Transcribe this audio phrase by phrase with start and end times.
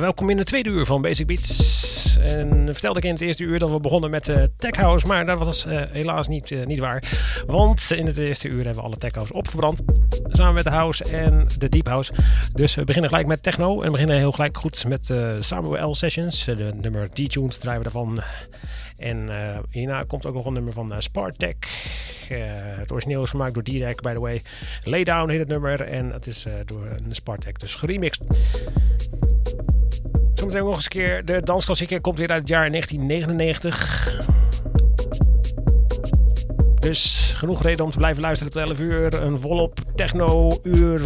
[0.00, 2.16] Welkom in de tweede uur van Basic Beats.
[2.16, 5.26] En vertelde ik in het eerste uur dat we begonnen met uh, Tech House, maar
[5.26, 7.02] dat was uh, helaas niet, niet waar.
[7.46, 9.82] Want in het eerste uur hebben we alle Tech House opverbrand.
[10.28, 12.12] Samen met de House en de Deep House.
[12.52, 13.80] Dus we beginnen gelijk met techno.
[13.80, 16.44] En we beginnen heel gelijk goed met Samuel L Sessions.
[16.44, 18.20] de nummer D-Tunes draaien we daarvan.
[18.96, 19.30] En
[19.70, 21.68] hierna komt ook nog een nummer van Spartek.
[22.78, 24.42] het origineel is gemaakt door D-Deck, by the way.
[24.82, 25.80] Lay Down heet het nummer.
[25.80, 28.22] En het is door een Spartek dus geremixed.
[30.44, 31.24] Zometeen nog eens een keer.
[31.24, 34.22] De dansklassieker komt weer uit het jaar 1999.
[36.78, 39.22] Dus genoeg reden om te blijven luisteren tot 11 uur.
[39.22, 41.00] Een volop techno-uur.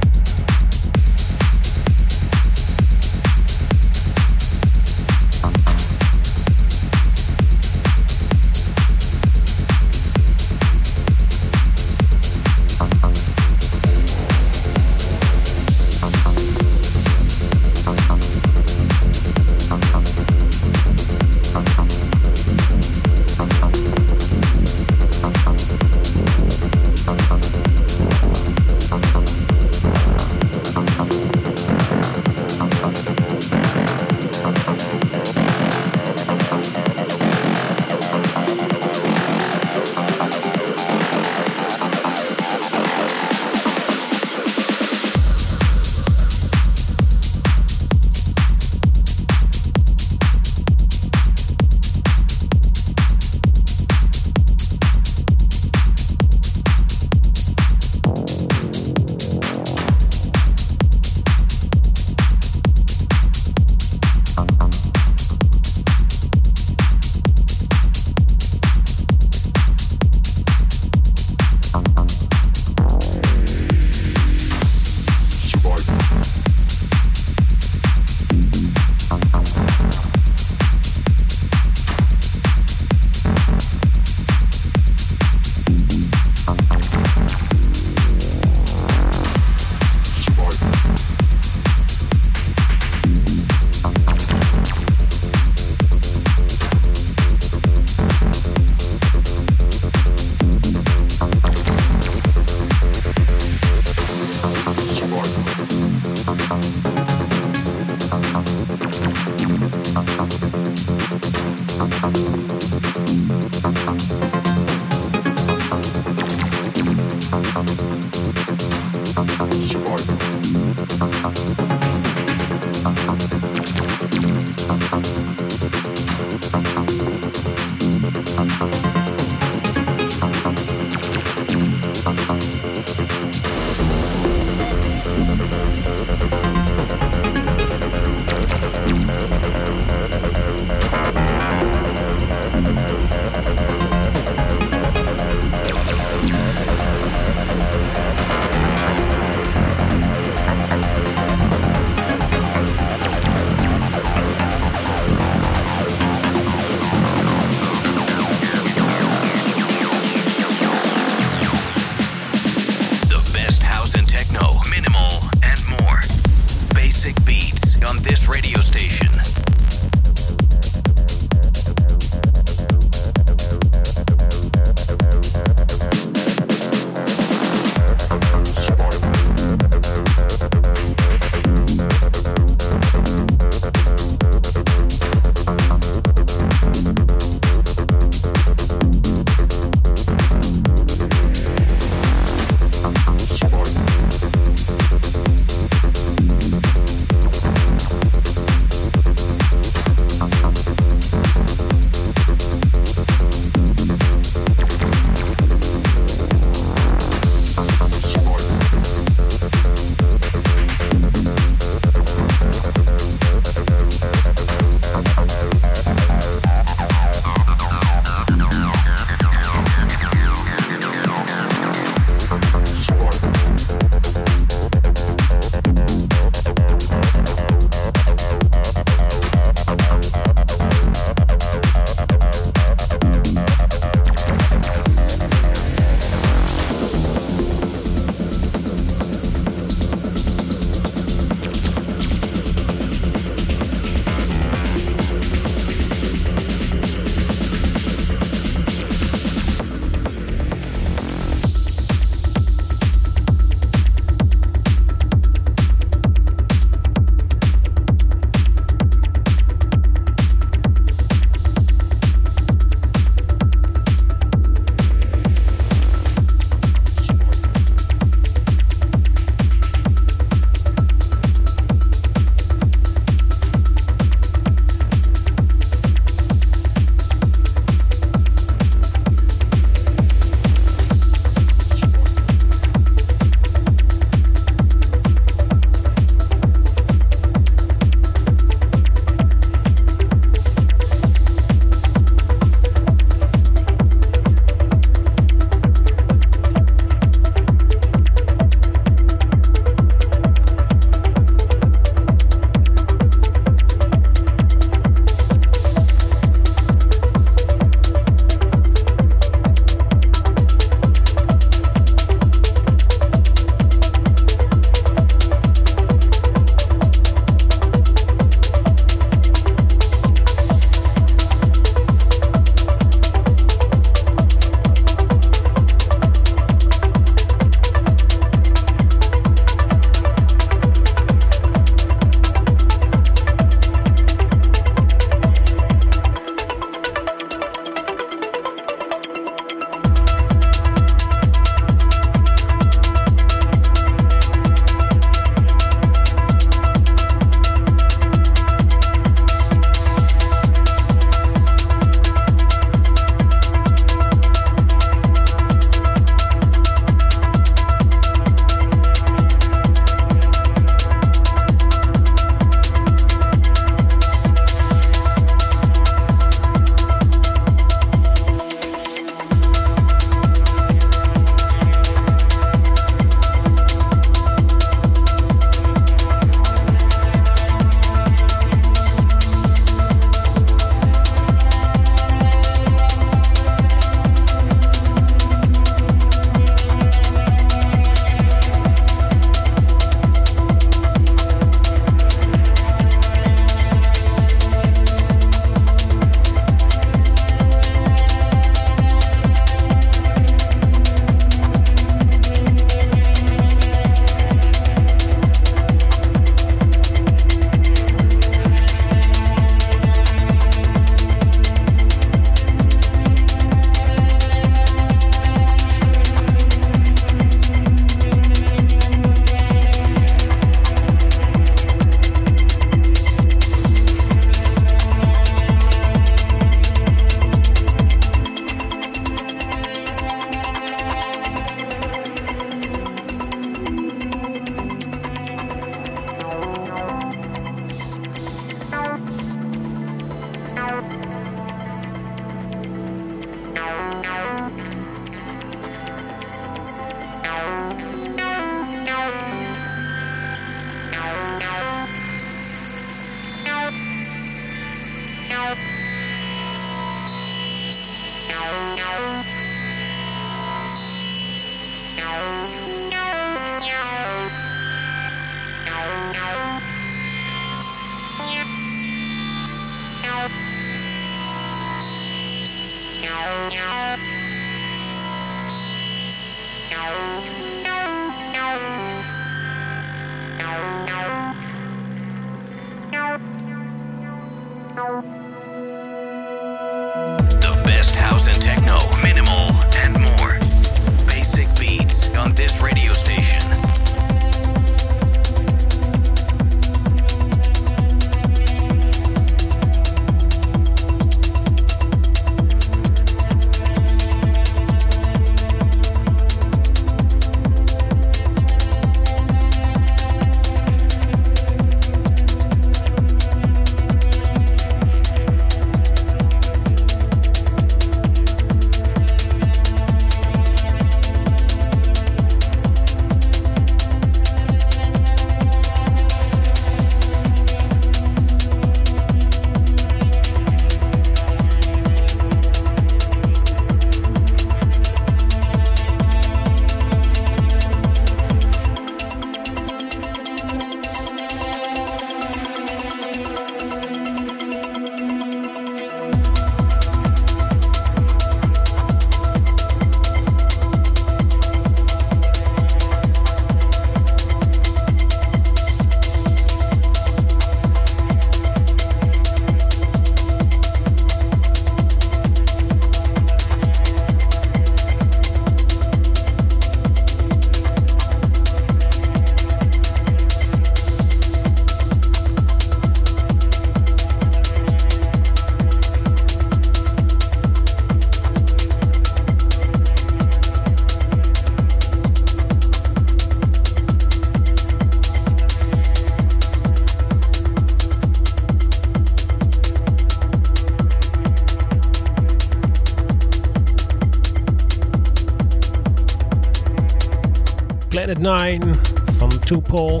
[598.10, 598.74] Planet 9
[599.16, 600.00] van Tupol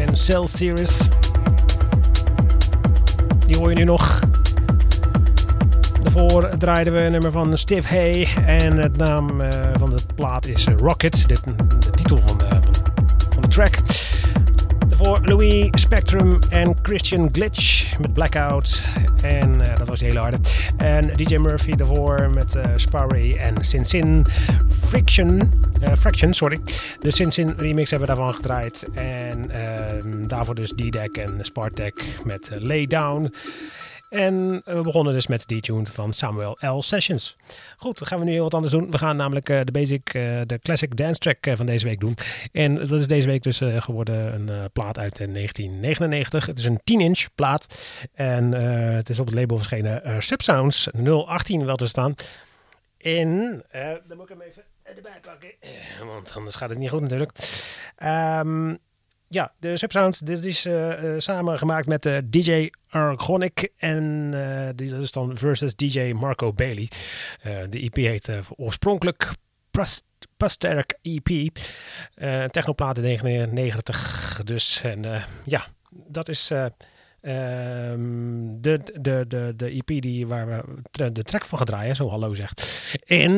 [0.00, 1.08] en Cell Series.
[3.46, 4.20] Die hoor je nu nog.
[6.02, 8.28] Daarvoor draaiden we een nummer van Steve Hay.
[8.46, 11.28] En het naam uh, van de plaat is Rocket.
[11.28, 12.46] Dit, de titel van de,
[13.30, 13.76] van, de track.
[14.88, 18.82] Daarvoor Louis Spectrum en Christian Glitch met Blackout.
[19.22, 20.38] En uh, dat was de hele harde.
[20.76, 24.26] En DJ Murphy daarvoor met uh, Sparray en Sin Sin.
[24.68, 25.52] Friction,
[25.98, 26.58] Fraction, sorry.
[27.06, 28.86] De Sin remix hebben we daarvan gedraaid.
[28.94, 33.34] En ehm, daarvoor dus D-Deck en Spartek met Lay Down.
[34.08, 36.82] En we begonnen dus met die tune van Samuel L.
[36.82, 37.36] Sessions.
[37.76, 38.90] Goed, dan gaan we nu heel wat anders doen.
[38.90, 42.00] We gaan namelijk uh, de basic, uh, de classic dance track uh, van deze week
[42.00, 42.14] doen.
[42.52, 46.46] En dat is deze week dus geworden een plaat uit 1999.
[46.46, 47.66] Het is een 10-inch plaat.
[48.14, 48.52] En
[48.94, 50.88] het is op het label verschenen Subsounds
[51.26, 52.14] 018 wel te staan.
[52.98, 53.64] En,
[54.08, 54.62] dan moet ik hem even
[54.96, 55.52] erbij pakken.
[56.06, 57.32] want anders gaat het niet goed natuurlijk.
[58.04, 58.78] Um,
[59.28, 64.30] ja, de Subsound dit is uh, uh, samen gemaakt met DJ Argonic en
[64.76, 66.88] die, dat is dan versus DJ Marco Bailey.
[67.42, 69.30] de EP heet oorspronkelijk
[70.36, 71.58] Pasterk EP.
[72.50, 74.80] Technoplaat 99 dus.
[74.82, 76.52] En ja, dat is...
[77.26, 82.08] Ehm, de, de, de, de EP die, waar we de track van gaan draaien, zo
[82.08, 82.86] hallo zegt.
[83.06, 83.32] En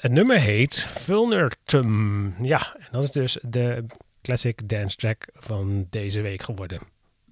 [0.00, 2.34] het nummer heet Vulnertum.
[2.44, 3.84] Ja, en dat is dus de
[4.22, 6.80] classic dance track van deze week geworden.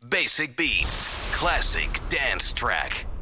[0.08, 3.17] Basic Beats, classic dance track.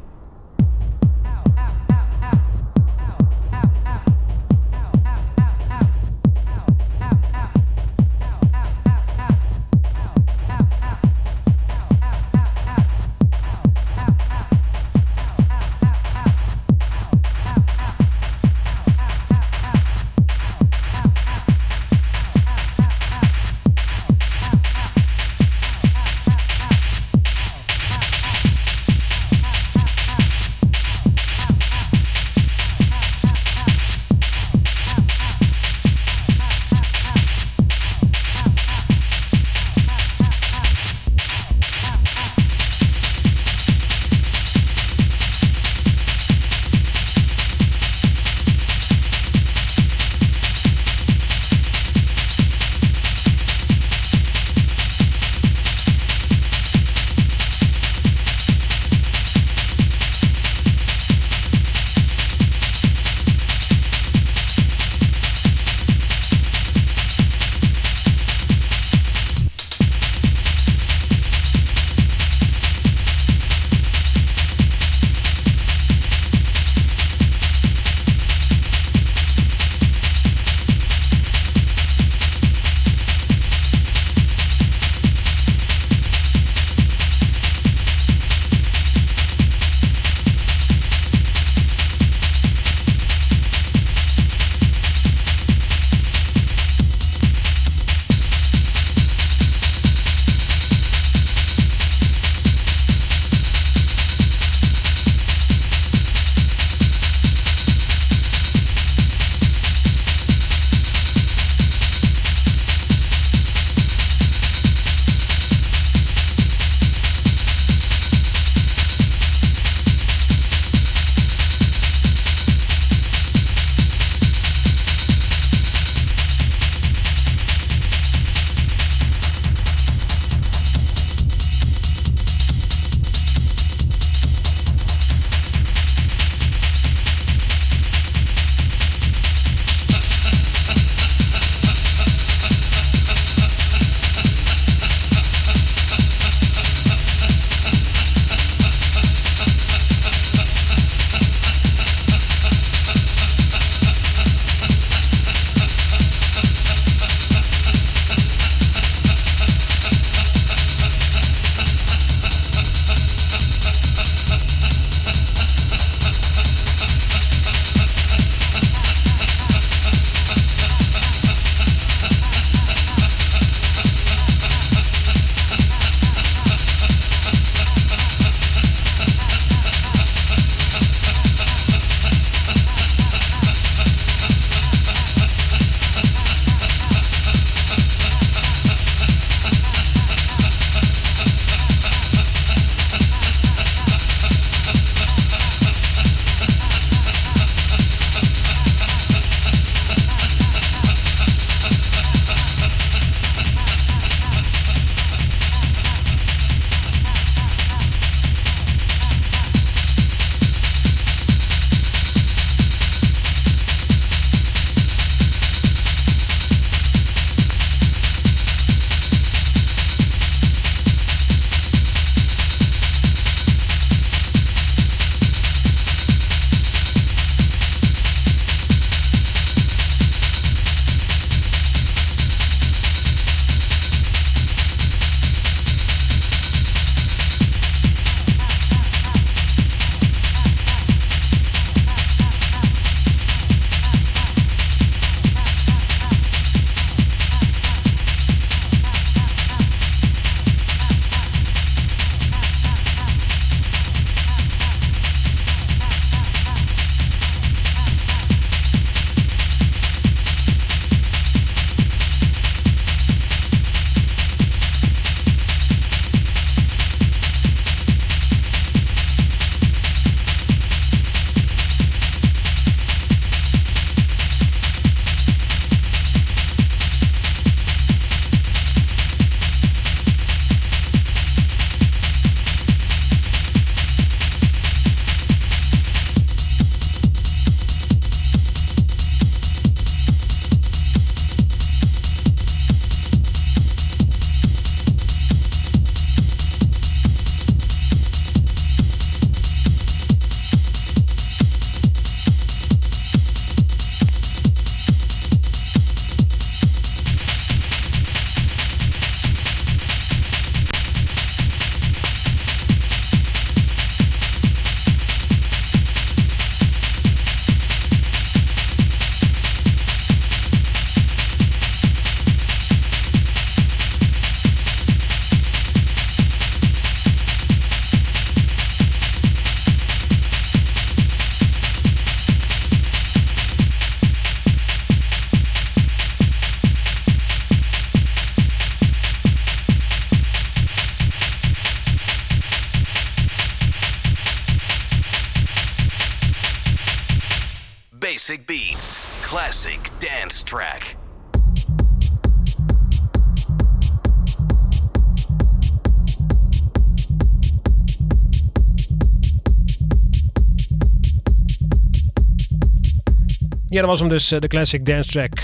[363.77, 365.43] Ja, dat was hem dus, eh, de classic dance track.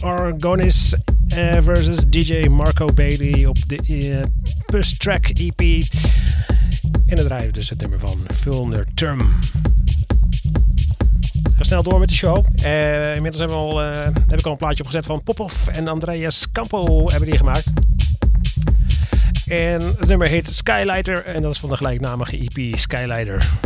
[0.00, 0.94] Argonis
[1.28, 5.60] uh, versus DJ Marco Bailey op de uh, Track EP.
[7.06, 9.32] En het draaien dus het nummer van Fulner Term.
[11.54, 12.46] Ga snel door met de show.
[13.14, 17.08] Inmiddels hebben we al, heb ik al een plaatje opgezet van Popov en Andreas Campo
[17.08, 17.66] hebben die gemaakt.
[19.46, 23.65] En het nummer heet Skylighter en dat is van de gelijknamige EP Skylighter.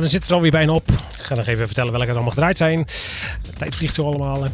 [0.00, 0.90] Dan zit er alweer bijna op.
[0.90, 2.84] Ik ga nog even vertellen welke er allemaal gedraaid zijn.
[3.42, 4.48] De tijd vliegt zo allemaal.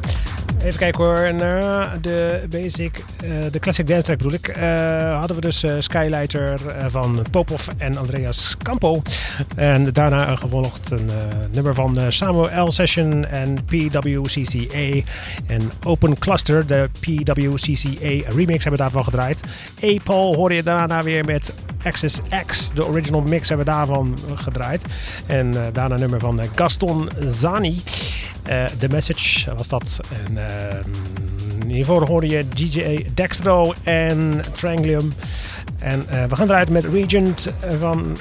[0.65, 1.35] Even kijken hoor.
[1.35, 5.73] Na de basic, uh, de classic dance track bedoel ik, uh, hadden we dus uh,
[5.79, 9.03] Skylighter van Popov en Andreas Campo.
[9.57, 11.11] En daarna gevolgd een
[11.53, 12.73] nummer van Samuel.
[12.73, 15.11] Session en PWCCA.
[15.47, 19.43] En Open Cluster, de PWCCA remix hebben we daarvan gedraaid.
[19.85, 21.53] A-Paul hoorde je daarna weer met
[21.83, 24.83] Access X, de original mix hebben we daarvan gedraaid.
[25.27, 27.83] En daarna een nummer van Gaston Zani.
[28.51, 30.01] Uh, The Message was dat.
[30.26, 30.44] En uh,
[31.66, 35.12] hiervoor hoorde je DJ Dextro en Tranglium.
[35.78, 38.16] En uh, we gaan eruit met Regent van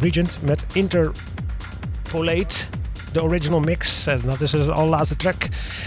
[0.00, 2.54] Regent met Interpolate
[3.14, 4.06] de original mix.
[4.06, 5.44] En dat is dus de allerlaatste track.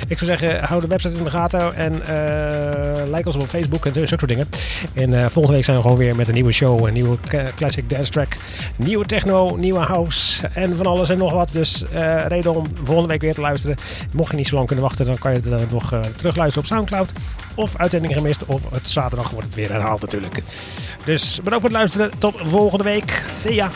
[0.08, 3.86] Ik zou zeggen, hou de website in de gaten en uh, like ons op Facebook
[3.86, 4.50] en zulke soort dingen.
[4.94, 7.18] En uh, volgende week zijn we gewoon weer met een nieuwe show, een nieuwe
[7.56, 8.38] classic dance track,
[8.76, 11.50] nieuwe techno, nieuwe house en van alles en nog wat.
[11.52, 13.76] Dus uh, reden om volgende week weer te luisteren.
[14.12, 17.12] Mocht je niet zo lang kunnen wachten, dan kan je het nog terugluisteren op Soundcloud.
[17.56, 20.42] Of uitzending gemist, of het zaterdag wordt het weer herhaald natuurlijk.
[21.04, 22.12] Dus bedankt voor het luisteren.
[22.18, 23.24] Tot volgende week.
[23.28, 23.72] See ya!